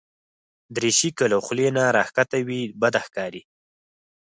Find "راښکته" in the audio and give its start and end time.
1.95-2.37